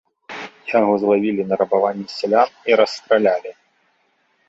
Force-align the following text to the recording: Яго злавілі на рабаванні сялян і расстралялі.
Яго 0.79 0.93
злавілі 1.03 1.41
на 1.51 1.55
рабаванні 1.61 2.07
сялян 2.17 2.49
і 2.73 2.83
расстралялі. 2.85 3.51